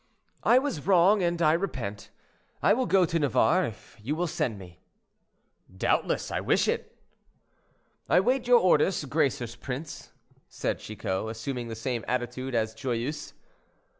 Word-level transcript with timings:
"I 0.41 0.57
was 0.57 0.87
wrong, 0.87 1.21
and 1.21 1.39
I 1.43 1.53
repent. 1.53 2.09
I 2.63 2.73
will 2.73 2.87
go 2.87 3.05
to 3.05 3.19
Navarre, 3.19 3.67
if 3.67 3.97
you 4.01 4.15
will 4.15 4.25
send 4.25 4.57
me." 4.57 4.79
"Doubtless; 5.77 6.31
I 6.31 6.39
wish 6.41 6.67
it." 6.67 6.97
"I 8.09 8.19
wait 8.19 8.47
your 8.47 8.59
orders, 8.61 9.05
gracious 9.05 9.55
prince," 9.55 10.11
said 10.49 10.79
Chicot, 10.79 11.29
assuming 11.29 11.67
the 11.67 11.75
same 11.75 12.03
attitude 12.07 12.55
as 12.55 12.73
Joyeuse. 12.73 13.33